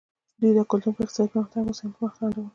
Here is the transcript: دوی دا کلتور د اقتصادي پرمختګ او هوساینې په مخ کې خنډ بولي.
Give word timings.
دوی 0.39 0.51
دا 0.57 0.63
کلتور 0.71 0.93
د 0.95 0.99
اقتصادي 1.03 1.29
پرمختګ 1.31 1.57
او 1.61 1.67
هوساینې 1.69 1.93
په 1.95 1.99
مخ 2.03 2.11
کې 2.11 2.17
خنډ 2.17 2.33
بولي. 2.35 2.49